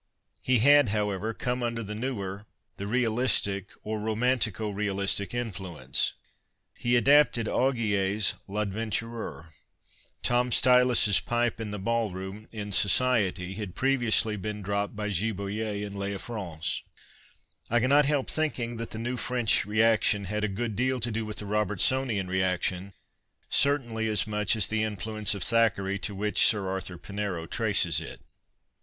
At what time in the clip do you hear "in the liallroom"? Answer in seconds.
11.59-12.47